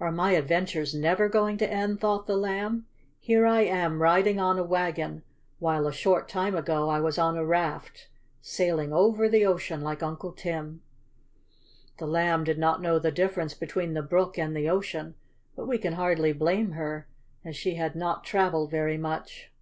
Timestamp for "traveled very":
18.24-18.98